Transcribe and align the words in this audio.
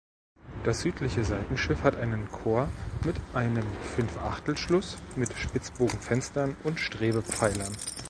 Das 0.63 0.81
südliche 0.81 1.23
Seitenschiff 1.23 1.83
hat 1.83 1.95
einen 1.97 2.27
Chor 2.27 2.67
mit 3.05 3.17
einem 3.35 3.67
Fünfachtelschluss 3.95 4.97
mit 5.15 5.31
Spitzbogenfenstern 5.37 6.55
und 6.63 6.79
Strebepfeilern. 6.79 7.75